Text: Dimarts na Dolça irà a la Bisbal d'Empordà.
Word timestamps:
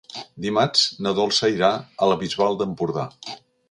Dimarts 0.45 0.85
na 1.07 1.13
Dolça 1.21 1.51
irà 1.59 1.71
a 2.07 2.11
la 2.13 2.19
Bisbal 2.25 2.63
d'Empordà. 2.65 3.11